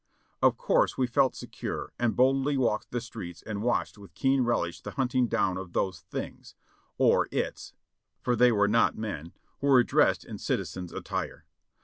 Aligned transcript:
Of 0.41 0.57
course 0.57 0.97
we 0.97 1.05
felt 1.05 1.35
secure, 1.35 1.93
and 1.99 2.15
boldly 2.15 2.57
walked 2.57 2.89
the 2.89 2.99
streets 2.99 3.43
and 3.43 3.61
watched 3.61 3.99
with 3.99 4.15
keen 4.15 4.41
relish 4.43 4.81
the 4.81 4.93
hunting 4.97 5.27
down 5.27 5.57
of 5.59 5.73
those 5.73 5.99
Things, 5.99 6.55
or 6.97 7.27
Its 7.29 7.73
(for 8.19 8.35
they 8.35 8.51
were 8.51 8.67
not 8.67 8.97
men), 8.97 9.31
who 9.59 9.67
were 9.67 9.83
dressed 9.83 10.25
in 10.25 10.39
citizen's 10.39 10.91
attire. 10.91 11.45